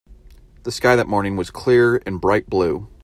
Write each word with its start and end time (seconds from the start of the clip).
The 0.63 0.71
sky 0.71 0.95
that 0.95 1.05
morning 1.07 1.35
was 1.35 1.51
clear 1.51 2.01
and 2.07 2.19
bright 2.19 2.49
blue. 2.49 2.87